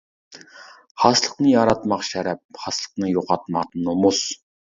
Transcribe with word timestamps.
خاسلىقىنى 1.03 1.51
ياراتماق 1.55 2.07
شەرەپ، 2.07 2.41
خاسلىقىنى 2.65 3.11
يوقاتماق 3.13 3.71
نومۇس. 3.85 4.25